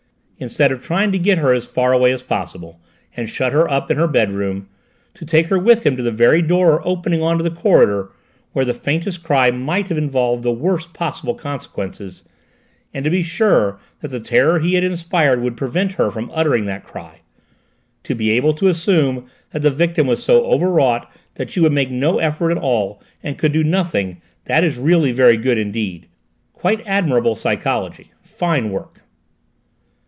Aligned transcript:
Instead 0.41 0.71
of 0.71 0.81
trying 0.81 1.11
to 1.11 1.19
get 1.19 1.37
her 1.37 1.53
as 1.53 1.67
far 1.67 1.93
away 1.93 2.11
as 2.11 2.23
possible 2.23 2.81
and 3.15 3.29
shut 3.29 3.53
her 3.53 3.69
up 3.69 3.91
in 3.91 3.97
her 3.97 4.07
bedroom, 4.07 4.67
to 5.13 5.23
take 5.23 5.45
her 5.49 5.59
with 5.59 5.85
him 5.85 5.95
to 5.95 6.01
the 6.01 6.09
very 6.09 6.41
door 6.41 6.81
opening 6.83 7.21
on 7.21 7.37
to 7.37 7.43
the 7.43 7.51
corridor, 7.51 8.09
where 8.51 8.65
the 8.65 8.73
faintest 8.73 9.21
cry 9.21 9.51
might 9.51 9.87
have 9.89 9.99
involved 9.99 10.41
the 10.41 10.51
worst 10.51 10.95
possible 10.95 11.35
consequences, 11.35 12.23
and 12.91 13.05
to 13.05 13.11
be 13.11 13.21
sure 13.21 13.77
that 13.99 14.07
the 14.07 14.19
terror 14.19 14.57
he 14.57 14.73
had 14.73 14.83
inspired 14.83 15.43
would 15.43 15.55
prevent 15.55 15.91
her 15.91 16.09
from 16.09 16.31
uttering 16.33 16.65
that 16.65 16.83
cry, 16.83 17.17
to 18.03 18.15
be 18.15 18.31
able 18.31 18.51
to 18.51 18.67
assume 18.67 19.27
that 19.51 19.61
the 19.61 19.69
victim 19.69 20.07
was 20.07 20.23
so 20.23 20.43
overwrought 20.45 21.07
that 21.35 21.51
she 21.51 21.59
would 21.59 21.71
make 21.71 21.91
no 21.91 22.17
effort 22.17 22.49
at 22.49 22.57
all 22.57 22.99
and 23.21 23.37
could 23.37 23.51
do 23.51 23.63
nothing 23.63 24.19
that 24.45 24.63
is 24.63 24.79
really 24.79 25.11
very 25.11 25.37
good 25.37 25.59
indeed: 25.59 26.07
quite 26.51 26.81
admirable 26.87 27.35
psychology! 27.35 28.11
Fine 28.23 28.71
work!" 28.71 28.97